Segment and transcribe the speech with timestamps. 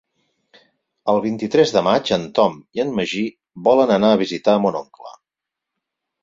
[1.11, 3.21] El vint-i-tres de maig en Tom i en Magí
[3.69, 5.15] volen anar a visitar mon oncle.